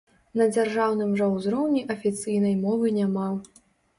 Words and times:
На 0.39 0.45
дзяржаўным 0.53 1.11
жа 1.19 1.27
ўзроўні 1.33 1.83
афіцыйнай 1.95 2.57
мовы 2.65 2.95
няма. 2.99 3.29